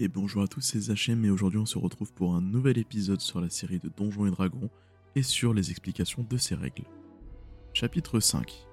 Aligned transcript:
Et 0.00 0.06
bonjour 0.06 0.42
à 0.44 0.46
tous, 0.46 0.60
c'est 0.60 0.92
HM 0.92 1.24
et 1.24 1.30
aujourd'hui 1.30 1.58
on 1.58 1.66
se 1.66 1.76
retrouve 1.76 2.12
pour 2.12 2.36
un 2.36 2.40
nouvel 2.40 2.78
épisode 2.78 3.20
sur 3.20 3.40
la 3.40 3.50
série 3.50 3.80
de 3.80 3.90
Donjons 3.96 4.26
et 4.26 4.30
Dragons 4.30 4.70
et 5.16 5.24
sur 5.24 5.52
les 5.52 5.72
explications 5.72 6.24
de 6.30 6.36
ces 6.36 6.54
règles. 6.54 6.84
Chapitre 7.72 8.20
5 8.20 8.64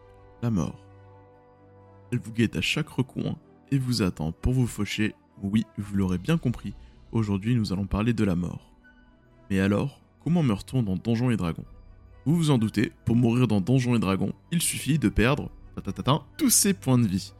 La 0.43 0.51
mort. 0.51 0.85
Elle 2.11 2.19
vous 2.19 2.31
guette 2.31 2.55
à 2.57 2.61
chaque 2.61 2.89
recoin 2.89 3.39
et 3.71 3.79
vous 3.79 4.03
attend 4.03 4.33
pour 4.33 4.53
vous 4.53 4.67
faucher. 4.67 5.15
Oui, 5.41 5.65
vous 5.79 5.95
l'aurez 5.95 6.19
bien 6.19 6.37
compris, 6.37 6.75
aujourd'hui 7.11 7.55
nous 7.55 7.73
allons 7.73 7.87
parler 7.87 8.13
de 8.13 8.23
la 8.23 8.35
mort. 8.35 8.71
Mais 9.49 9.59
alors, 9.59 10.01
comment 10.23 10.43
meurt-on 10.43 10.83
dans 10.83 10.95
Donjons 10.95 11.31
et 11.31 11.37
Dragons? 11.37 11.65
Vous 12.25 12.35
vous 12.35 12.51
en 12.51 12.59
doutez, 12.59 12.91
pour 13.03 13.15
mourir 13.15 13.47
dans 13.47 13.61
Donjons 13.61 13.95
et 13.95 13.99
Dragons, 13.99 14.33
il 14.51 14.61
suffit 14.61 14.99
de 14.99 15.09
perdre 15.09 15.49
tous 16.37 16.51
ses 16.51 16.75
points 16.75 16.99
de 16.99 17.07
vie. 17.07 17.33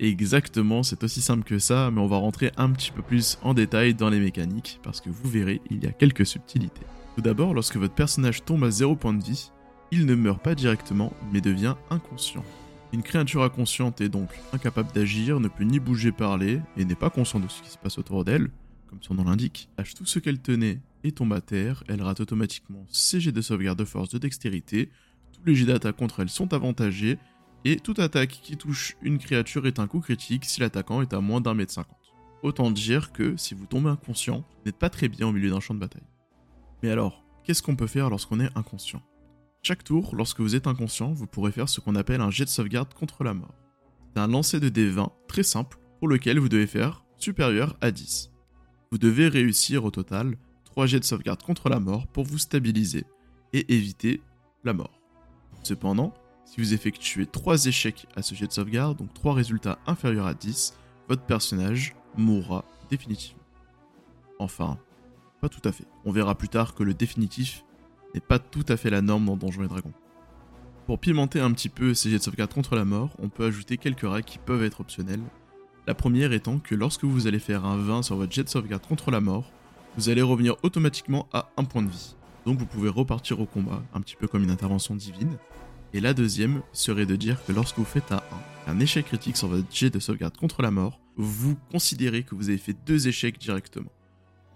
Exactement, 0.00 0.84
c'est 0.84 1.02
aussi 1.02 1.20
simple 1.20 1.42
que 1.42 1.58
ça, 1.58 1.90
mais 1.90 2.00
on 2.00 2.06
va 2.06 2.18
rentrer 2.18 2.52
un 2.56 2.70
petit 2.70 2.92
peu 2.92 3.02
plus 3.02 3.38
en 3.42 3.52
détail 3.52 3.94
dans 3.94 4.10
les 4.10 4.20
mécaniques, 4.20 4.78
parce 4.82 5.00
que 5.00 5.10
vous 5.10 5.28
verrez, 5.28 5.60
il 5.70 5.82
y 5.82 5.86
a 5.88 5.92
quelques 5.92 6.24
subtilités. 6.24 6.86
Tout 7.16 7.22
d'abord, 7.22 7.52
lorsque 7.52 7.76
votre 7.76 7.94
personnage 7.94 8.44
tombe 8.44 8.62
à 8.62 8.70
0 8.70 8.94
point 8.94 9.12
de 9.12 9.24
vie, 9.24 9.50
il 9.90 10.06
ne 10.06 10.14
meurt 10.14 10.40
pas 10.40 10.54
directement, 10.54 11.12
mais 11.32 11.40
devient 11.40 11.74
inconscient. 11.90 12.44
Une 12.92 13.02
créature 13.02 13.42
inconsciente 13.42 14.00
est 14.00 14.08
donc 14.08 14.28
incapable 14.52 14.92
d'agir, 14.92 15.40
ne 15.40 15.48
peut 15.48 15.64
ni 15.64 15.80
bouger, 15.80 16.12
parler, 16.12 16.60
et 16.76 16.84
n'est 16.84 16.94
pas 16.94 17.10
consciente 17.10 17.42
de 17.42 17.48
ce 17.48 17.60
qui 17.60 17.70
se 17.70 17.78
passe 17.78 17.98
autour 17.98 18.24
d'elle, 18.24 18.50
comme 18.88 19.02
son 19.02 19.14
nom 19.14 19.24
l'indique. 19.24 19.68
Lâche 19.78 19.94
tout 19.94 20.06
ce 20.06 20.20
qu'elle 20.20 20.38
tenait 20.38 20.80
et 21.02 21.10
tombe 21.10 21.32
à 21.32 21.40
terre, 21.40 21.82
elle 21.88 22.02
rate 22.02 22.20
automatiquement 22.20 22.86
ses 22.88 23.18
jets 23.20 23.32
de 23.32 23.40
sauvegarde 23.40 23.78
de 23.78 23.84
force 23.84 24.10
de 24.10 24.18
dextérité, 24.18 24.90
tous 25.32 25.44
les 25.44 25.56
jets 25.56 25.66
d'attaque 25.66 25.96
contre 25.96 26.20
elle 26.20 26.28
sont 26.28 26.54
avantagés, 26.54 27.18
et 27.64 27.76
toute 27.76 27.98
attaque 27.98 28.40
qui 28.42 28.56
touche 28.56 28.96
une 29.02 29.18
créature 29.18 29.66
est 29.66 29.78
un 29.78 29.86
coup 29.86 30.00
critique 30.00 30.44
si 30.44 30.60
l'attaquant 30.60 31.02
est 31.02 31.12
à 31.12 31.20
moins 31.20 31.40
d'un 31.40 31.54
mètre 31.54 31.72
cinquante. 31.72 32.14
Autant 32.42 32.70
dire 32.70 33.12
que 33.12 33.36
si 33.36 33.54
vous 33.54 33.66
tombez 33.66 33.90
inconscient, 33.90 34.38
vous 34.38 34.64
n'êtes 34.66 34.78
pas 34.78 34.90
très 34.90 35.08
bien 35.08 35.26
au 35.26 35.32
milieu 35.32 35.50
d'un 35.50 35.60
champ 35.60 35.74
de 35.74 35.80
bataille. 35.80 36.06
Mais 36.82 36.90
alors, 36.90 37.24
qu'est-ce 37.42 37.62
qu'on 37.62 37.76
peut 37.76 37.88
faire 37.88 38.10
lorsqu'on 38.10 38.40
est 38.40 38.56
inconscient? 38.56 39.02
Chaque 39.62 39.82
tour, 39.82 40.14
lorsque 40.14 40.40
vous 40.40 40.54
êtes 40.54 40.68
inconscient, 40.68 41.12
vous 41.12 41.26
pourrez 41.26 41.50
faire 41.50 41.68
ce 41.68 41.80
qu'on 41.80 41.96
appelle 41.96 42.20
un 42.20 42.30
jet 42.30 42.44
de 42.44 42.50
sauvegarde 42.50 42.94
contre 42.94 43.24
la 43.24 43.34
mort. 43.34 43.54
C'est 44.14 44.20
un 44.20 44.28
lancer 44.28 44.60
de 44.60 44.68
D20 44.68 45.10
très 45.26 45.42
simple 45.42 45.78
pour 45.98 46.08
lequel 46.08 46.38
vous 46.38 46.48
devez 46.48 46.68
faire 46.68 47.04
supérieur 47.18 47.76
à 47.80 47.90
10. 47.90 48.30
Vous 48.92 48.98
devez 48.98 49.28
réussir 49.28 49.84
au 49.84 49.90
total 49.90 50.36
3 50.64 50.86
jets 50.86 51.00
de 51.00 51.04
sauvegarde 51.04 51.42
contre 51.42 51.68
la 51.68 51.80
mort 51.80 52.06
pour 52.06 52.24
vous 52.24 52.38
stabiliser 52.38 53.04
et 53.52 53.74
éviter 53.74 54.22
la 54.62 54.72
mort. 54.72 55.00
Cependant, 55.64 56.14
si 56.48 56.62
vous 56.62 56.72
effectuez 56.72 57.26
3 57.26 57.66
échecs 57.66 58.06
à 58.16 58.22
ce 58.22 58.34
jet 58.34 58.46
de 58.46 58.52
sauvegarde, 58.52 58.96
donc 58.96 59.12
3 59.12 59.34
résultats 59.34 59.78
inférieurs 59.86 60.26
à 60.26 60.32
10, 60.32 60.74
votre 61.06 61.22
personnage 61.22 61.94
mourra 62.16 62.64
définitivement. 62.88 63.42
Enfin, 64.38 64.78
pas 65.42 65.50
tout 65.50 65.60
à 65.68 65.72
fait. 65.72 65.84
On 66.06 66.10
verra 66.10 66.34
plus 66.34 66.48
tard 66.48 66.74
que 66.74 66.82
le 66.82 66.94
définitif 66.94 67.64
n'est 68.14 68.22
pas 68.22 68.38
tout 68.38 68.64
à 68.68 68.78
fait 68.78 68.88
la 68.88 69.02
norme 69.02 69.26
dans 69.26 69.36
Donjons 69.36 69.62
et 69.62 69.68
Dragons. 69.68 69.92
Pour 70.86 70.98
pimenter 70.98 71.38
un 71.38 71.52
petit 71.52 71.68
peu 71.68 71.92
ces 71.92 72.08
jets 72.08 72.16
de 72.16 72.22
sauvegarde 72.22 72.54
contre 72.54 72.76
la 72.76 72.86
mort, 72.86 73.10
on 73.18 73.28
peut 73.28 73.44
ajouter 73.44 73.76
quelques 73.76 74.08
règles 74.08 74.24
qui 74.24 74.38
peuvent 74.38 74.64
être 74.64 74.80
optionnelles. 74.80 75.22
La 75.86 75.94
première 75.94 76.32
étant 76.32 76.60
que 76.60 76.74
lorsque 76.74 77.04
vous 77.04 77.26
allez 77.26 77.40
faire 77.40 77.66
un 77.66 77.76
20 77.76 78.02
sur 78.02 78.16
votre 78.16 78.32
jet 78.32 78.44
de 78.44 78.48
sauvegarde 78.48 78.86
contre 78.86 79.10
la 79.10 79.20
mort, 79.20 79.52
vous 79.98 80.08
allez 80.08 80.22
revenir 80.22 80.56
automatiquement 80.62 81.28
à 81.34 81.50
1 81.58 81.64
point 81.64 81.82
de 81.82 81.90
vie. 81.90 82.16
Donc 82.46 82.58
vous 82.58 82.66
pouvez 82.66 82.88
repartir 82.88 83.38
au 83.38 83.44
combat, 83.44 83.82
un 83.92 84.00
petit 84.00 84.16
peu 84.16 84.26
comme 84.26 84.44
une 84.44 84.50
intervention 84.50 84.96
divine, 84.96 85.36
et 85.92 86.00
la 86.00 86.14
deuxième 86.14 86.62
serait 86.72 87.06
de 87.06 87.16
dire 87.16 87.44
que 87.44 87.52
lorsque 87.52 87.78
vous 87.78 87.84
faites 87.84 88.12
un 88.12 88.22
un 88.68 88.80
échec 88.80 89.06
critique 89.06 89.38
sur 89.38 89.48
votre 89.48 89.74
jet 89.74 89.88
de 89.88 89.98
sauvegarde 89.98 90.36
contre 90.36 90.60
la 90.60 90.70
mort, 90.70 91.00
vous 91.16 91.56
considérez 91.72 92.22
que 92.22 92.34
vous 92.34 92.50
avez 92.50 92.58
fait 92.58 92.76
deux 92.86 93.08
échecs 93.08 93.38
directement. 93.38 93.90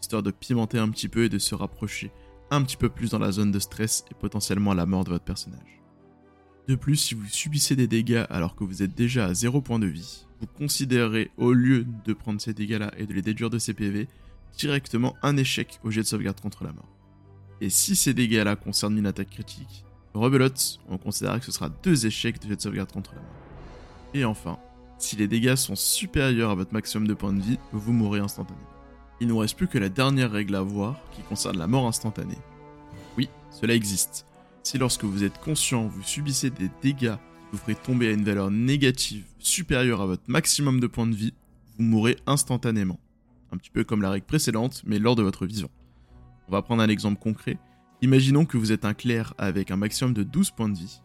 Histoire 0.03 0.23
de 0.23 0.31
pimenter 0.31 0.79
un 0.79 0.91
petit 0.91 1.09
peu 1.09 1.25
et 1.25 1.29
de 1.31 1.39
se 1.39 1.55
rapprocher 1.55 2.13
un 2.51 2.63
petit 2.63 2.77
peu 2.77 2.91
plus 2.91 3.11
dans 3.11 3.19
la 3.19 3.33
zone 3.33 3.51
de 3.51 3.59
stress 3.59 4.05
et 4.11 4.15
potentiellement 4.15 4.73
à 4.73 4.75
la 4.75 4.85
mort 4.85 5.05
de 5.05 5.11
votre 5.11 5.25
personnage. 5.25 5.81
De 6.69 6.75
plus, 6.75 6.97
si 6.97 7.15
vous 7.15 7.27
subissez 7.27 7.75
des 7.75 7.87
dégâts 7.87 8.27
alors 8.29 8.55
que 8.55 8.65
vous 8.65 8.83
êtes 8.83 8.95
déjà 8.95 9.25
à 9.25 9.35
0 9.35 9.63
point 9.63 9.79
de 9.79 9.87
vie, 9.87 10.27
vous 10.41 10.47
considérez, 10.47 11.31
au 11.39 11.55
lieu 11.55 11.87
de 12.05 12.13
prendre 12.13 12.41
ces 12.41 12.53
dégâts-là 12.53 12.93
et 12.99 13.07
de 13.07 13.15
les 13.15 13.23
déduire 13.23 13.49
de 13.49 13.59
CPV, 13.59 14.09
directement 14.59 15.17
un 15.23 15.39
échec 15.39 15.81
au 15.83 15.91
jet 15.91 16.03
de 16.03 16.07
sauvegarde 16.07 16.41
contre 16.41 16.65
la 16.65 16.73
mort. 16.73 16.95
Et 17.63 17.71
si 17.71 17.97
ces 17.97 18.13
dégâts-là 18.13 18.57
concernent 18.57 18.99
une 18.99 19.07
attaque 19.07 19.31
critique, 19.31 19.87
Rebelote, 20.15 20.79
on 20.89 20.99
considère 20.99 21.39
que 21.41 21.47
ce 21.47 21.53
sera 21.53 21.69
deux 21.69 22.07
échecs 22.07 22.41
de 22.41 22.49
jet 22.49 22.57
de 22.57 22.61
sauvegarde 22.61 22.93
contre 22.93 23.15
la 23.15 23.21
mort. 23.21 23.31
Et 24.15 24.25
enfin, 24.25 24.59
si 24.99 25.17
les 25.17 25.27
dégâts 25.27 25.55
sont 25.55 25.75
supérieurs 25.75 26.51
à 26.51 26.55
votre 26.55 26.73
maximum 26.73 27.09
de 27.09 27.15
points 27.15 27.33
de 27.33 27.41
vie, 27.41 27.59
vous 27.73 27.93
mourrez 27.93 28.21
instantanément. 28.21 28.67
Il 29.21 29.27
ne 29.27 29.33
nous 29.33 29.39
reste 29.39 29.57
plus 29.57 29.69
que 29.69 29.79
la 29.79 29.89
dernière 29.89 30.31
règle 30.31 30.55
à 30.55 30.63
voir 30.63 30.97
qui 31.13 31.23
concerne 31.23 31.59
la 31.59 31.67
mort 31.67 31.87
instantanée. 31.87 32.39
Oui, 33.17 33.29
cela 33.51 33.75
existe. 33.75 34.27
Si 34.63 34.79
lorsque 34.79 35.05
vous 35.05 35.25
êtes 35.25 35.39
conscient, 35.39 35.87
vous 35.87 36.03
subissez 36.03 36.51
des 36.51 36.71
dégâts 36.83 37.15
qui 37.15 37.53
vous 37.53 37.59
feraient 37.59 37.75
tomber 37.75 38.09
à 38.09 38.13
une 38.13 38.25
valeur 38.25 38.51
négative 38.51 39.25
supérieure 39.39 40.03
à 40.03 40.07
votre 40.07 40.25
maximum 40.29 40.79
de 40.79 40.87
points 40.87 41.07
de 41.07 41.15
vie, 41.15 41.33
vous 41.79 41.85
mourrez 41.85 42.17
instantanément. 42.27 43.01
Un 43.51 43.57
petit 43.57 43.71
peu 43.71 43.85
comme 43.85 44.03
la 44.03 44.11
règle 44.11 44.27
précédente, 44.27 44.83
mais 44.87 44.99
lors 44.99 45.17
de 45.17 45.23
votre 45.23 45.47
vision. 45.47 45.71
On 46.49 46.53
va 46.53 46.63
prendre 46.63 46.83
un 46.83 46.89
exemple 46.89 47.21
concret. 47.21 47.59
Imaginons 48.03 48.47
que 48.47 48.57
vous 48.57 48.73
êtes 48.73 48.85
un 48.85 48.95
clerc 48.95 49.33
avec 49.39 49.71
un 49.71 49.77
maximum 49.77 50.13
de 50.13 50.25
12 50.25 50.51
points 50.51 50.69
de 50.69 50.77
vie. 50.77 51.01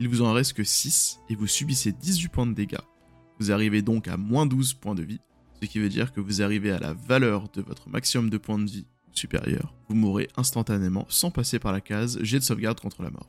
Il 0.00 0.08
vous 0.08 0.22
en 0.22 0.32
reste 0.32 0.54
que 0.54 0.64
6 0.64 1.20
et 1.28 1.34
vous 1.34 1.46
subissez 1.46 1.92
18 1.92 2.28
points 2.30 2.46
de 2.46 2.54
dégâts. 2.54 2.80
Vous 3.38 3.52
arrivez 3.52 3.82
donc 3.82 4.08
à 4.08 4.16
moins 4.16 4.46
12 4.46 4.72
points 4.72 4.94
de 4.94 5.02
vie, 5.02 5.20
ce 5.60 5.68
qui 5.68 5.78
veut 5.78 5.90
dire 5.90 6.10
que 6.10 6.22
vous 6.22 6.40
arrivez 6.40 6.70
à 6.70 6.78
la 6.78 6.94
valeur 6.94 7.50
de 7.52 7.60
votre 7.60 7.90
maximum 7.90 8.30
de 8.30 8.38
points 8.38 8.58
de 8.58 8.64
vie 8.64 8.86
supérieur. 9.12 9.74
Vous 9.90 9.94
mourrez 9.94 10.28
instantanément 10.38 11.04
sans 11.10 11.30
passer 11.30 11.58
par 11.58 11.72
la 11.72 11.82
case 11.82 12.18
jet 12.22 12.38
de 12.38 12.44
sauvegarde 12.44 12.80
contre 12.80 13.02
la 13.02 13.10
mort. 13.10 13.28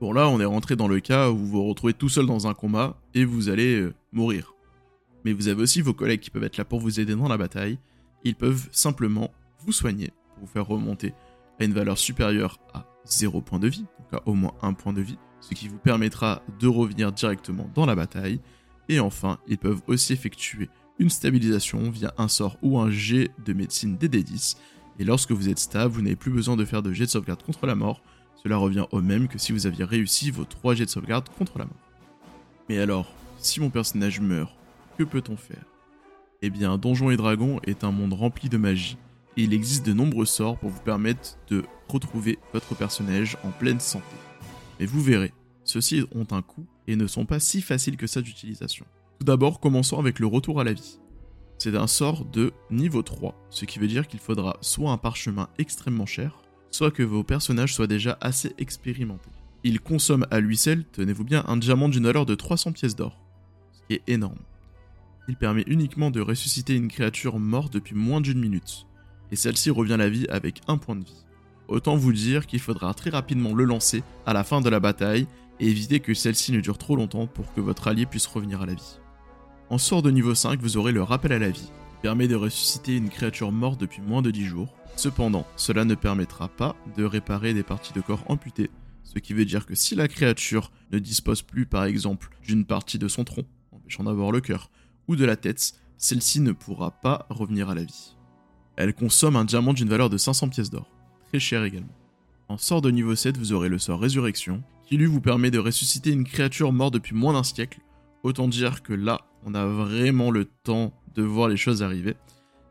Bon 0.00 0.14
là, 0.14 0.30
on 0.30 0.40
est 0.40 0.46
rentré 0.46 0.74
dans 0.74 0.88
le 0.88 1.00
cas 1.00 1.30
où 1.30 1.36
vous 1.36 1.46
vous 1.48 1.68
retrouvez 1.68 1.92
tout 1.92 2.08
seul 2.08 2.24
dans 2.24 2.46
un 2.46 2.54
combat 2.54 2.98
et 3.12 3.26
vous 3.26 3.50
allez 3.50 3.76
euh, 3.76 3.94
mourir. 4.10 4.54
Mais 5.26 5.34
vous 5.34 5.48
avez 5.48 5.60
aussi 5.62 5.82
vos 5.82 5.92
collègues 5.92 6.20
qui 6.20 6.30
peuvent 6.30 6.44
être 6.44 6.56
là 6.56 6.64
pour 6.64 6.80
vous 6.80 6.98
aider 6.98 7.14
dans 7.14 7.28
la 7.28 7.36
bataille. 7.36 7.78
Ils 8.24 8.36
peuvent 8.36 8.70
simplement 8.72 9.30
vous 9.58 9.72
soigner 9.72 10.12
pour 10.34 10.46
vous 10.46 10.50
faire 10.50 10.66
remonter 10.66 11.12
à 11.60 11.64
une 11.64 11.72
valeur 11.72 11.98
supérieure 11.98 12.58
à 12.72 12.86
0 13.06 13.40
point 13.40 13.58
de 13.58 13.68
vie, 13.68 13.84
donc 13.98 14.20
à 14.20 14.28
au 14.28 14.34
moins 14.34 14.54
1 14.62 14.72
point 14.74 14.92
de 14.92 15.02
vie, 15.02 15.18
ce 15.40 15.54
qui 15.54 15.68
vous 15.68 15.78
permettra 15.78 16.42
de 16.58 16.68
revenir 16.68 17.12
directement 17.12 17.70
dans 17.74 17.86
la 17.86 17.94
bataille. 17.94 18.40
Et 18.88 19.00
enfin, 19.00 19.38
ils 19.46 19.58
peuvent 19.58 19.82
aussi 19.86 20.12
effectuer 20.12 20.68
une 20.98 21.10
stabilisation 21.10 21.90
via 21.90 22.14
un 22.18 22.28
sort 22.28 22.56
ou 22.62 22.78
un 22.78 22.90
jet 22.90 23.30
de 23.44 23.52
médecine 23.52 23.96
DD10. 23.96 24.56
Et 24.98 25.04
lorsque 25.04 25.32
vous 25.32 25.48
êtes 25.48 25.58
stable, 25.58 25.92
vous 25.92 26.02
n'avez 26.02 26.16
plus 26.16 26.30
besoin 26.30 26.56
de 26.56 26.64
faire 26.64 26.82
de 26.82 26.92
jet 26.92 27.06
de 27.06 27.10
sauvegarde 27.10 27.42
contre 27.42 27.66
la 27.66 27.74
mort. 27.74 28.00
Cela 28.42 28.56
revient 28.56 28.86
au 28.92 29.00
même 29.00 29.26
que 29.26 29.38
si 29.38 29.52
vous 29.52 29.66
aviez 29.66 29.84
réussi 29.84 30.30
vos 30.30 30.44
3 30.44 30.74
jets 30.74 30.84
de 30.84 30.90
sauvegarde 30.90 31.28
contre 31.30 31.58
la 31.58 31.64
mort. 31.64 31.80
Mais 32.68 32.78
alors, 32.78 33.12
si 33.38 33.60
mon 33.60 33.70
personnage 33.70 34.20
meurt, 34.20 34.54
que 34.96 35.04
peut-on 35.04 35.36
faire? 35.36 35.64
Eh 36.42 36.50
bien, 36.50 36.78
Donjons 36.78 37.10
et 37.10 37.16
Dragons 37.16 37.58
est 37.64 37.84
un 37.84 37.90
monde 37.90 38.12
rempli 38.12 38.48
de 38.48 38.58
magie 38.58 38.98
il 39.36 39.52
existe 39.52 39.84
de 39.86 39.92
nombreux 39.92 40.26
sorts 40.26 40.58
pour 40.58 40.70
vous 40.70 40.80
permettre 40.80 41.38
de 41.48 41.64
retrouver 41.88 42.38
votre 42.52 42.74
personnage 42.74 43.36
en 43.44 43.50
pleine 43.50 43.80
santé. 43.80 44.16
Mais 44.78 44.86
vous 44.86 45.02
verrez, 45.02 45.32
ceux-ci 45.64 46.04
ont 46.14 46.26
un 46.30 46.42
coût 46.42 46.66
et 46.86 46.96
ne 46.96 47.06
sont 47.06 47.26
pas 47.26 47.40
si 47.40 47.62
faciles 47.62 47.96
que 47.96 48.06
ça 48.06 48.20
d'utilisation. 48.20 48.86
Tout 49.18 49.26
d'abord, 49.26 49.60
commençons 49.60 49.98
avec 49.98 50.18
le 50.18 50.26
retour 50.26 50.60
à 50.60 50.64
la 50.64 50.72
vie. 50.72 50.98
C'est 51.58 51.76
un 51.76 51.86
sort 51.86 52.24
de 52.24 52.52
niveau 52.70 53.02
3, 53.02 53.34
ce 53.50 53.64
qui 53.64 53.78
veut 53.78 53.86
dire 53.86 54.06
qu'il 54.06 54.20
faudra 54.20 54.56
soit 54.60 54.90
un 54.90 54.98
parchemin 54.98 55.48
extrêmement 55.58 56.06
cher, 56.06 56.42
soit 56.70 56.90
que 56.90 57.02
vos 57.02 57.24
personnages 57.24 57.74
soient 57.74 57.86
déjà 57.86 58.18
assez 58.20 58.52
expérimentés. 58.58 59.30
Il 59.62 59.80
consomme 59.80 60.26
à 60.30 60.40
lui 60.40 60.56
seul, 60.56 60.84
tenez-vous 60.84 61.24
bien, 61.24 61.44
un 61.46 61.56
diamant 61.56 61.88
d'une 61.88 62.04
valeur 62.04 62.26
de 62.26 62.34
300 62.34 62.72
pièces 62.72 62.96
d'or, 62.96 63.18
ce 63.72 63.80
qui 63.86 63.94
est 63.94 64.02
énorme. 64.08 64.40
Il 65.28 65.36
permet 65.36 65.64
uniquement 65.66 66.10
de 66.10 66.20
ressusciter 66.20 66.74
une 66.74 66.88
créature 66.88 67.38
morte 67.38 67.72
depuis 67.72 67.94
moins 67.94 68.20
d'une 68.20 68.40
minute, 68.40 68.86
et 69.34 69.36
celle-ci 69.36 69.70
revient 69.70 69.94
à 69.94 69.96
la 69.96 70.08
vie 70.08 70.28
avec 70.28 70.60
un 70.68 70.78
point 70.78 70.94
de 70.94 71.04
vie. 71.04 71.26
Autant 71.66 71.96
vous 71.96 72.12
dire 72.12 72.46
qu'il 72.46 72.60
faudra 72.60 72.94
très 72.94 73.10
rapidement 73.10 73.52
le 73.52 73.64
lancer 73.64 74.04
à 74.26 74.32
la 74.32 74.44
fin 74.44 74.60
de 74.60 74.68
la 74.68 74.78
bataille 74.78 75.26
et 75.58 75.68
éviter 75.68 75.98
que 75.98 76.14
celle-ci 76.14 76.52
ne 76.52 76.60
dure 76.60 76.78
trop 76.78 76.94
longtemps 76.94 77.26
pour 77.26 77.52
que 77.52 77.60
votre 77.60 77.88
allié 77.88 78.06
puisse 78.06 78.28
revenir 78.28 78.62
à 78.62 78.66
la 78.66 78.74
vie. 78.74 79.00
En 79.70 79.78
sort 79.78 80.02
de 80.02 80.12
niveau 80.12 80.36
5, 80.36 80.60
vous 80.60 80.76
aurez 80.76 80.92
le 80.92 81.02
rappel 81.02 81.32
à 81.32 81.40
la 81.40 81.50
vie, 81.50 81.72
qui 81.90 81.96
permet 82.00 82.28
de 82.28 82.36
ressusciter 82.36 82.96
une 82.96 83.08
créature 83.08 83.50
morte 83.50 83.80
depuis 83.80 84.02
moins 84.02 84.22
de 84.22 84.30
10 84.30 84.44
jours. 84.44 84.72
Cependant, 84.94 85.48
cela 85.56 85.84
ne 85.84 85.96
permettra 85.96 86.46
pas 86.46 86.76
de 86.96 87.02
réparer 87.02 87.54
des 87.54 87.64
parties 87.64 87.92
de 87.92 88.02
corps 88.02 88.22
amputées, 88.28 88.70
ce 89.02 89.18
qui 89.18 89.34
veut 89.34 89.46
dire 89.46 89.66
que 89.66 89.74
si 89.74 89.96
la 89.96 90.06
créature 90.06 90.70
ne 90.92 91.00
dispose 91.00 91.42
plus 91.42 91.66
par 91.66 91.86
exemple 91.86 92.28
d'une 92.46 92.66
partie 92.66 93.00
de 93.00 93.08
son 93.08 93.24
tronc, 93.24 93.46
empêchant 93.72 94.04
d'avoir 94.04 94.30
le 94.30 94.40
cœur, 94.40 94.70
ou 95.08 95.16
de 95.16 95.24
la 95.24 95.34
tête, 95.34 95.72
celle-ci 95.98 96.38
ne 96.38 96.52
pourra 96.52 96.92
pas 96.92 97.26
revenir 97.30 97.68
à 97.68 97.74
la 97.74 97.82
vie. 97.82 98.13
Elle 98.76 98.94
consomme 98.94 99.36
un 99.36 99.44
diamant 99.44 99.72
d'une 99.72 99.88
valeur 99.88 100.10
de 100.10 100.16
500 100.16 100.48
pièces 100.48 100.70
d'or, 100.70 100.88
très 101.28 101.38
cher 101.38 101.64
également. 101.64 101.94
En 102.48 102.58
sort 102.58 102.82
de 102.82 102.90
niveau 102.90 103.14
7, 103.14 103.36
vous 103.38 103.52
aurez 103.52 103.68
le 103.68 103.78
sort 103.78 104.00
Résurrection, 104.00 104.62
qui 104.86 104.96
lui 104.96 105.06
vous 105.06 105.20
permet 105.20 105.50
de 105.50 105.58
ressusciter 105.58 106.10
une 106.10 106.24
créature 106.24 106.72
morte 106.72 106.94
depuis 106.94 107.14
moins 107.14 107.32
d'un 107.32 107.42
siècle. 107.42 107.80
Autant 108.22 108.48
dire 108.48 108.82
que 108.82 108.92
là, 108.92 109.20
on 109.44 109.54
a 109.54 109.66
vraiment 109.66 110.30
le 110.30 110.44
temps 110.44 110.92
de 111.14 111.22
voir 111.22 111.48
les 111.48 111.56
choses 111.56 111.82
arriver. 111.82 112.16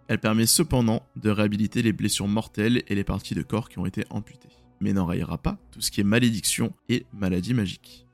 Elle 0.07 0.19
permet 0.19 0.45
cependant 0.45 1.03
de 1.15 1.29
réhabiliter 1.29 1.81
les 1.81 1.94
blessures 1.94 2.27
mortelles 2.27 2.83
et 2.88 2.95
les 2.95 3.03
parties 3.03 3.35
de 3.35 3.41
corps 3.41 3.69
qui 3.69 3.79
ont 3.79 3.85
été 3.85 4.03
amputées, 4.09 4.49
mais 4.79 4.94
n'enrayera 4.94 5.38
pas 5.38 5.57
tout 5.71 5.81
ce 5.81 5.91
qui 5.91 6.01
est 6.01 6.06
malédiction 6.06 6.73
et 6.89 7.06
maladie 7.13 7.53
magique. 7.53 8.06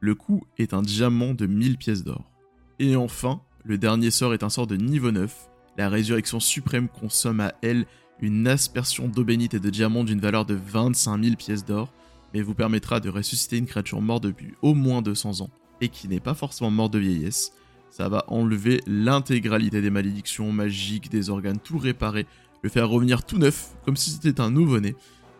Le 0.00 0.14
coût 0.14 0.44
est 0.58 0.74
un 0.74 0.82
diamant 0.82 1.34
de 1.34 1.46
1000 1.46 1.78
pièces 1.78 2.04
d'or. 2.04 2.30
Et 2.78 2.94
enfin, 2.94 3.40
le 3.64 3.78
dernier 3.78 4.10
sort 4.10 4.34
est 4.34 4.44
un 4.44 4.50
sort 4.50 4.66
de 4.68 4.76
niveau 4.76 5.10
9. 5.10 5.48
La 5.78 5.88
résurrection 5.88 6.40
suprême 6.40 6.88
consomme 6.88 7.38
à 7.38 7.54
elle 7.62 7.86
une 8.20 8.48
aspersion 8.48 9.06
d'eau 9.06 9.22
bénite 9.22 9.54
et 9.54 9.60
de 9.60 9.70
diamants 9.70 10.02
d'une 10.02 10.18
valeur 10.18 10.44
de 10.44 10.54
25 10.54 11.22
000 11.22 11.36
pièces 11.36 11.64
d'or, 11.64 11.92
mais 12.34 12.42
vous 12.42 12.54
permettra 12.54 12.98
de 12.98 13.08
ressusciter 13.08 13.58
une 13.58 13.66
créature 13.66 14.00
morte 14.00 14.24
depuis 14.24 14.54
au 14.60 14.74
moins 14.74 15.02
200 15.02 15.40
ans, 15.40 15.50
et 15.80 15.88
qui 15.88 16.08
n'est 16.08 16.18
pas 16.18 16.34
forcément 16.34 16.72
morte 16.72 16.92
de 16.94 16.98
vieillesse. 16.98 17.52
Ça 17.90 18.08
va 18.08 18.24
enlever 18.26 18.80
l'intégralité 18.88 19.80
des 19.80 19.90
malédictions 19.90 20.50
magiques, 20.50 21.10
des 21.10 21.30
organes, 21.30 21.60
tout 21.60 21.78
réparer, 21.78 22.26
le 22.62 22.68
faire 22.70 22.88
revenir 22.88 23.22
tout 23.22 23.38
neuf, 23.38 23.76
comme 23.84 23.96
si 23.96 24.10
c'était 24.10 24.40
un 24.40 24.50
nouveau-né, 24.50 24.96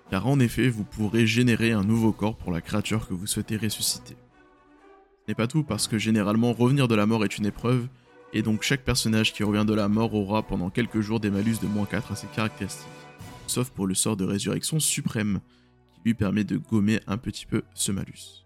car 0.09 0.29
en 0.29 0.39
effet, 0.39 0.69
vous 0.69 0.85
pourrez 0.85 1.27
générer 1.27 1.73
un 1.73 1.83
nouveau 1.83 2.13
corps 2.13 2.37
pour 2.37 2.53
la 2.53 2.61
créature 2.61 3.09
que 3.09 3.13
vous 3.13 3.27
souhaitez 3.27 3.57
ressusciter. 3.57 4.15
Ce 4.15 5.33
n'est 5.33 5.35
pas 5.35 5.49
tout, 5.49 5.65
parce 5.65 5.89
que 5.89 5.99
généralement, 5.99 6.53
revenir 6.53 6.87
de 6.87 6.95
la 6.95 7.07
mort 7.07 7.25
est 7.25 7.39
une 7.39 7.47
épreuve, 7.47 7.89
et 8.33 8.43
donc 8.43 8.63
chaque 8.63 8.85
personnage 8.85 9.33
qui 9.33 9.43
revient 9.43 9.65
de 9.67 9.75
la 9.75 9.89
mort 9.89 10.15
aura 10.15 10.43
pendant 10.43 10.71
quelques 10.71 11.01
jours 11.01 11.21
des 11.21 11.31
malus 11.31 11.57
de 11.63 11.67
moins 11.67 11.87
4 11.87 12.13
à 12.13 12.17
ses 12.17 12.27
caractéristiques. 12.29 12.87
Sauf 13.47 13.71
pour 13.71 13.87
le 13.87 13.95
sort 13.95 14.17
de 14.17 14.25
résurrection 14.25 14.81
suprême, 14.81 15.41
qui 15.95 16.01
lui 16.05 16.15
permet 16.15 16.45
de 16.45 16.59
gommer 16.59 17.01
un 17.07 17.17
petit 17.17 17.47
peu 17.47 17.63
ce 17.75 17.93
malus. 17.93 18.45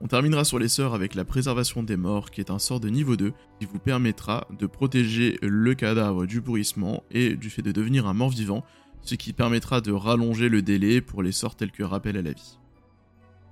On 0.00 0.08
terminera 0.08 0.44
sur 0.44 0.58
les 0.58 0.68
sorts 0.68 0.94
avec 0.94 1.14
la 1.14 1.24
préservation 1.24 1.82
des 1.82 1.96
morts, 1.96 2.30
qui 2.30 2.40
est 2.40 2.50
un 2.50 2.58
sort 2.58 2.80
de 2.80 2.88
niveau 2.88 3.16
2, 3.16 3.32
qui 3.58 3.66
vous 3.66 3.78
permettra 3.78 4.46
de 4.58 4.66
protéger 4.66 5.38
le 5.40 5.74
cadavre 5.74 6.26
du 6.26 6.42
pourrissement 6.42 7.02
et 7.10 7.34
du 7.34 7.48
fait 7.48 7.62
de 7.62 7.72
devenir 7.72 8.06
un 8.06 8.12
mort 8.12 8.28
vivant, 8.28 8.62
ce 9.02 9.14
qui 9.14 9.32
permettra 9.32 9.80
de 9.80 9.92
rallonger 9.92 10.48
le 10.48 10.60
délai 10.60 11.00
pour 11.00 11.22
les 11.22 11.32
sorts 11.32 11.56
tels 11.56 11.70
que 11.70 11.82
rappel 11.82 12.16
à 12.18 12.22
la 12.22 12.32
vie. 12.32 12.58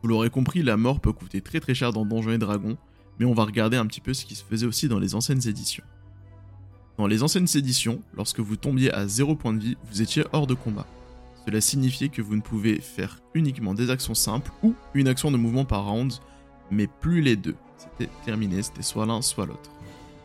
Vous 0.02 0.08
l'aurez 0.08 0.28
compris, 0.28 0.62
la 0.62 0.76
mort 0.76 1.00
peut 1.00 1.12
coûter 1.12 1.40
très 1.40 1.60
très 1.60 1.74
cher 1.74 1.92
dans 1.92 2.04
Donjons 2.04 2.32
et 2.32 2.38
Dragons, 2.38 2.76
mais 3.18 3.26
on 3.26 3.34
va 3.34 3.44
regarder 3.44 3.76
un 3.76 3.86
petit 3.86 4.00
peu 4.00 4.14
ce 4.14 4.24
qui 4.24 4.34
se 4.34 4.44
faisait 4.44 4.66
aussi 4.66 4.88
dans 4.88 4.98
les 4.98 5.14
anciennes 5.14 5.46
éditions. 5.46 5.84
Dans 6.96 7.06
les 7.06 7.22
anciennes 7.22 7.48
éditions, 7.54 8.02
lorsque 8.14 8.40
vous 8.40 8.56
tombiez 8.56 8.92
à 8.92 9.08
0 9.08 9.34
point 9.34 9.52
de 9.52 9.60
vie, 9.60 9.76
vous 9.90 10.02
étiez 10.02 10.24
hors 10.32 10.46
de 10.46 10.54
combat. 10.54 10.86
Cela 11.44 11.60
signifiait 11.60 12.08
que 12.08 12.22
vous 12.22 12.36
ne 12.36 12.40
pouvez 12.40 12.80
faire 12.80 13.20
uniquement 13.34 13.74
des 13.74 13.90
actions 13.90 14.14
simples 14.14 14.52
ou 14.62 14.74
une 14.94 15.08
action 15.08 15.30
de 15.30 15.36
mouvement 15.36 15.64
par 15.64 15.86
round, 15.86 16.12
mais 16.70 16.86
plus 16.86 17.20
les 17.20 17.36
deux. 17.36 17.56
C'était 17.76 18.10
terminé, 18.24 18.62
c'était 18.62 18.82
soit 18.82 19.06
l'un 19.06 19.20
soit 19.22 19.46
l'autre. 19.46 19.70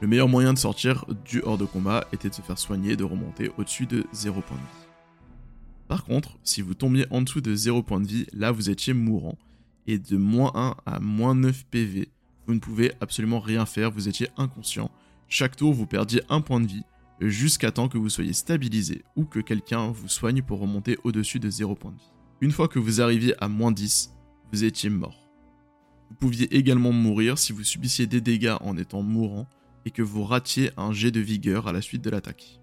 Le 0.01 0.07
meilleur 0.07 0.29
moyen 0.29 0.53
de 0.53 0.59
sortir 0.59 1.05
du 1.25 1.41
hors 1.41 1.57
de 1.57 1.65
combat 1.65 2.05
était 2.13 2.29
de 2.29 2.35
se 2.35 2.41
faire 2.41 2.57
soigner 2.57 2.91
et 2.91 2.95
de 2.95 3.03
remonter 3.03 3.51
au-dessus 3.57 3.85
de 3.85 4.05
0 4.13 4.41
point 4.41 4.55
de 4.55 4.61
vie. 4.61 4.87
Par 5.89 6.05
contre, 6.05 6.37
si 6.43 6.61
vous 6.61 6.75
tombiez 6.75 7.05
en 7.09 7.21
dessous 7.21 7.41
de 7.41 7.53
0 7.53 7.83
point 7.83 7.99
de 7.99 8.07
vie, 8.07 8.27
là 8.31 8.51
vous 8.51 8.69
étiez 8.69 8.93
mourant, 8.93 9.37
et 9.87 9.97
de 9.97 10.17
moins 10.17 10.51
1 10.53 10.75
à 10.85 10.99
moins 10.99 11.35
9 11.35 11.65
PV, 11.65 12.09
vous 12.49 12.55
ne 12.55 12.59
pouvez 12.59 12.93
absolument 12.99 13.39
rien 13.39 13.67
faire, 13.67 13.91
vous 13.91 14.07
étiez 14.07 14.27
inconscient. 14.35 14.89
Chaque 15.27 15.55
tour, 15.55 15.71
vous 15.71 15.85
perdiez 15.85 16.23
un 16.29 16.41
point 16.41 16.59
de 16.59 16.65
vie, 16.65 16.81
jusqu'à 17.21 17.69
temps 17.69 17.87
que 17.87 17.99
vous 17.99 18.09
soyez 18.09 18.33
stabilisé 18.33 19.03
ou 19.15 19.25
que 19.25 19.39
quelqu'un 19.39 19.91
vous 19.91 20.07
soigne 20.07 20.41
pour 20.41 20.59
remonter 20.59 20.97
au-dessus 21.03 21.39
de 21.39 21.47
0 21.47 21.75
point 21.75 21.91
de 21.91 21.97
vie. 21.97 22.11
Une 22.41 22.49
fois 22.49 22.67
que 22.67 22.79
vous 22.79 23.01
arriviez 23.01 23.35
à 23.37 23.47
moins 23.47 23.71
10, 23.71 24.15
vous 24.51 24.63
étiez 24.63 24.89
mort. 24.89 25.29
Vous 26.09 26.15
pouviez 26.15 26.51
également 26.57 26.91
mourir 26.91 27.37
si 27.37 27.53
vous 27.53 27.63
subissiez 27.63 28.07
des 28.07 28.19
dégâts 28.19 28.55
en 28.61 28.77
étant 28.77 29.03
mourant 29.03 29.47
et 29.85 29.91
que 29.91 30.01
vous 30.01 30.23
ratiez 30.23 30.71
un 30.75 30.91
jet 30.91 31.11
de 31.11 31.19
vigueur 31.19 31.67
à 31.67 31.71
la 31.71 31.83
suite 31.83 32.03
de 32.03 32.09
l'attaque. 32.09 32.61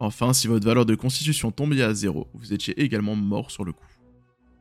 Enfin, 0.00 0.32
si 0.32 0.46
votre 0.46 0.64
valeur 0.64 0.86
de 0.86 0.94
constitution 0.94 1.50
tombait 1.50 1.82
à 1.82 1.92
0, 1.92 2.26
vous 2.32 2.54
étiez 2.54 2.80
également 2.80 3.16
mort 3.16 3.50
sur 3.50 3.66
le 3.66 3.74
coup. 3.74 3.84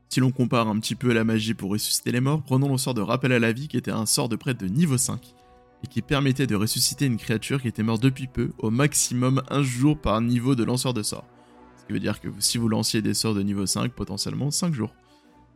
Si 0.10 0.20
l'on 0.20 0.32
compare 0.32 0.68
un 0.68 0.80
petit 0.80 0.96
peu 0.96 1.14
la 1.14 1.24
magie 1.24 1.54
pour 1.54 1.72
ressusciter 1.72 2.12
les 2.12 2.22
morts, 2.22 2.42
prenons 2.42 2.72
le 2.72 2.78
sort 2.78 2.94
de 2.94 3.02
rappel 3.02 3.32
à 3.32 3.40
la 3.40 3.52
vie 3.52 3.68
qui 3.68 3.78
était 3.78 3.92
un 3.92 4.06
sort 4.06 4.30
de 4.30 4.36
prêtre 4.36 4.64
de 4.64 4.68
niveau 4.68 4.98
5 4.98 5.20
et 5.84 5.88
qui 5.88 6.02
permettait 6.02 6.48
de 6.48 6.56
ressusciter 6.56 7.06
une 7.06 7.18
créature 7.18 7.62
qui 7.62 7.68
était 7.68 7.84
morte 7.84 8.02
depuis 8.02 8.28
peu, 8.28 8.52
au 8.60 8.70
maximum 8.70 9.44
un 9.50 9.62
jour 9.62 9.98
par 9.98 10.22
niveau 10.22 10.56
de 10.56 10.64
lanceur 10.64 10.94
de 10.94 11.04
sort. 11.04 11.26
Ce 11.78 11.86
qui 11.86 11.94
veut 11.94 12.00
dire 12.00 12.22
que 12.22 12.30
si 12.40 12.58
vous 12.58 12.70
lanciez 12.70 13.02
des 13.02 13.14
sorts 13.14 13.36
de 13.36 13.42
niveau 13.42 13.66
5, 13.66 13.92
potentiellement 13.92 14.52
5 14.52 14.74
jours. 14.74 14.96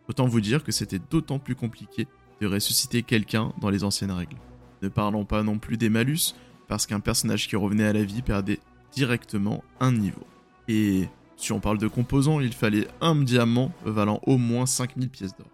Autant 0.08 0.28
vous 0.28 0.42
dire 0.42 0.64
que 0.64 0.72
c'était 0.72 1.00
d'autant 1.00 1.40
plus 1.40 1.56
compliqué 1.56 2.08
de 2.42 2.48
ressusciter 2.48 3.04
quelqu'un 3.04 3.54
dans 3.62 3.70
les 3.70 3.84
anciennes 3.84 4.12
règles. 4.12 4.38
Ne 4.82 4.90
parlons 4.90 5.26
pas 5.26 5.44
non 5.44 5.58
plus 5.58 5.78
des 5.78 5.90
malus, 5.90 6.34
parce 6.68 6.86
qu'un 6.86 7.00
personnage 7.00 7.48
qui 7.48 7.56
revenait 7.56 7.86
à 7.86 7.94
la 7.94 8.04
vie 8.04 8.22
perdait 8.22 8.60
directement 8.92 9.64
un 9.80 9.92
niveau. 9.92 10.26
Et 10.68 11.08
si 11.40 11.54
on 11.54 11.62
parle 11.62 11.78
de 11.78 11.88
composants, 11.88 12.42
il 12.42 12.54
fallait 12.54 12.88
un 13.00 13.16
diamant 13.16 13.72
valant 13.86 14.20
au 14.28 14.38
moins 14.38 14.66
5000 14.66 15.10
pièces 15.10 15.36
d'or. 15.38 15.48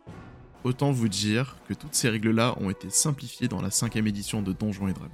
Autant 0.63 0.91
vous 0.91 1.07
dire 1.07 1.57
que 1.69 1.75
toutes 1.75 1.93
ces 1.93 2.09
règles-là 2.09 2.55
ont 2.59 2.71
été 2.71 2.89
simplifiées 2.89 3.47
dans 3.47 3.61
la 3.61 3.69
cinquième 3.69 4.07
édition 4.07 4.41
de 4.41 4.51
Donjons 4.51 4.87
et 4.87 4.93
Dragons. 4.93 5.11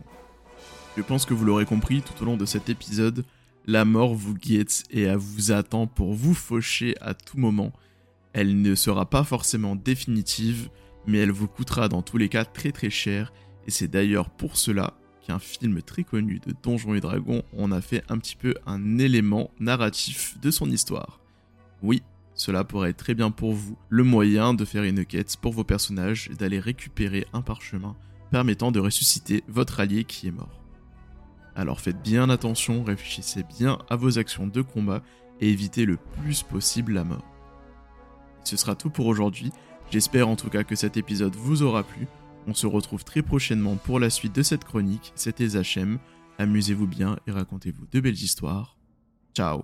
Je 0.95 1.01
pense 1.01 1.25
que 1.25 1.33
vous 1.33 1.43
l'aurez 1.43 1.65
compris 1.65 2.01
tout 2.01 2.23
au 2.23 2.25
long 2.25 2.37
de 2.37 2.45
cet 2.45 2.69
épisode, 2.69 3.25
la 3.65 3.83
mort 3.83 4.15
vous 4.15 4.33
guette 4.33 4.83
et 4.91 5.13
vous 5.13 5.51
attend 5.51 5.87
pour 5.87 6.13
vous 6.13 6.33
faucher 6.33 6.95
à 7.01 7.13
tout 7.13 7.37
moment. 7.37 7.73
Elle 8.31 8.61
ne 8.61 8.73
sera 8.73 9.09
pas 9.09 9.25
forcément 9.25 9.75
définitive, 9.75 10.69
mais 11.05 11.17
elle 11.17 11.31
vous 11.31 11.49
coûtera 11.49 11.89
dans 11.89 12.01
tous 12.01 12.17
les 12.17 12.29
cas 12.29 12.45
très 12.45 12.71
très 12.71 12.89
cher, 12.89 13.33
et 13.67 13.71
c'est 13.71 13.89
d'ailleurs 13.89 14.29
pour 14.29 14.55
cela 14.55 14.93
qu'un 15.25 15.39
film 15.39 15.81
très 15.81 16.03
connu 16.03 16.39
de 16.39 16.53
Donjons 16.63 16.95
et 16.95 16.99
Dragons 16.99 17.43
en 17.57 17.71
a 17.71 17.81
fait 17.81 18.03
un 18.09 18.17
petit 18.17 18.35
peu 18.35 18.55
un 18.65 18.97
élément 18.97 19.51
narratif 19.59 20.39
de 20.41 20.51
son 20.51 20.69
histoire. 20.69 21.19
Oui, 21.81 22.03
cela 22.33 22.63
pourrait 22.63 22.89
être 22.91 22.97
très 22.97 23.13
bien 23.13 23.31
pour 23.31 23.53
vous 23.53 23.77
le 23.89 24.03
moyen 24.03 24.53
de 24.53 24.65
faire 24.65 24.83
une 24.83 25.05
quête 25.05 25.37
pour 25.37 25.53
vos 25.53 25.63
personnages 25.63 26.29
et 26.31 26.35
d'aller 26.35 26.59
récupérer 26.59 27.27
un 27.33 27.41
parchemin 27.41 27.95
permettant 28.31 28.71
de 28.71 28.79
ressusciter 28.79 29.43
votre 29.47 29.79
allié 29.79 30.05
qui 30.05 30.27
est 30.27 30.31
mort. 30.31 30.61
Alors 31.55 31.81
faites 31.81 32.01
bien 32.01 32.29
attention, 32.29 32.83
réfléchissez 32.83 33.43
bien 33.43 33.77
à 33.89 33.95
vos 33.95 34.17
actions 34.17 34.47
de 34.47 34.61
combat 34.61 35.03
et 35.41 35.49
évitez 35.49 35.85
le 35.85 35.97
plus 35.97 36.43
possible 36.43 36.93
la 36.93 37.03
mort. 37.03 37.25
Ce 38.43 38.57
sera 38.57 38.75
tout 38.75 38.89
pour 38.89 39.05
aujourd'hui, 39.05 39.51
j'espère 39.91 40.29
en 40.29 40.35
tout 40.35 40.49
cas 40.49 40.63
que 40.63 40.75
cet 40.75 40.97
épisode 40.97 41.35
vous 41.35 41.61
aura 41.61 41.83
plu. 41.83 42.07
On 42.47 42.53
se 42.53 42.67
retrouve 42.67 43.03
très 43.03 43.21
prochainement 43.21 43.75
pour 43.75 43.99
la 43.99 44.09
suite 44.09 44.35
de 44.35 44.43
cette 44.43 44.63
chronique, 44.63 45.11
c'était 45.15 45.47
Zachem, 45.47 45.99
amusez-vous 46.37 46.87
bien 46.87 47.17
et 47.27 47.31
racontez-vous 47.31 47.85
de 47.91 47.99
belles 47.99 48.13
histoires. 48.13 48.77
Ciao 49.33 49.63